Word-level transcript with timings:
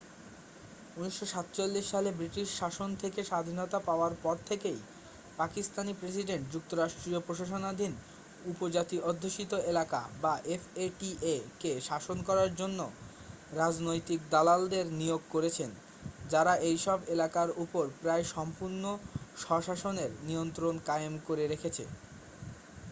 1947 0.97 1.83
সালে 1.91 2.09
ব্রিটিশ 2.11 2.47
শাসন 2.59 2.89
থেকে 2.95 3.19
স্বাধীনতা 3.23 3.79
পাওয়ার 3.79 4.13
পর 4.23 4.35
থেকেই 4.45 4.79
পাকিস্তানী 5.37 5.91
প্রেসিডেন্ট 5.93 6.43
যুক্তরাষ্ট্রীয় 6.51 7.19
প্রশাসনাধীন 7.19 7.93
উপজাতি 8.45 8.97
অধ্যুষিত 9.01 9.51
এলাকা 9.71 10.01
বা 10.21 10.33
এফ 10.47 10.63
এ 10.75 10.87
টি 10.99 11.09
এ-কে 11.33 11.71
শাসন 11.81 12.17
করার 12.21 12.51
জন্য 12.55 12.79
রাজনৈতিক 13.53 14.19
দালালদের 14.29 14.85
নিয়োগ 14.91 15.21
করেছেন 15.31 15.69
যারা 16.29 16.53
এইসব 16.61 16.99
এলাকার 17.07 17.49
উপর 17.57 17.83
প্রায়-সম্পূর্ণ 18.01 18.83
স্বশাসনের 19.37 20.11
নিয়ন্ত্রণ 20.25 20.75
কায়েম 20.85 21.13
করে 21.27 21.43
রেখেছে 21.47 21.83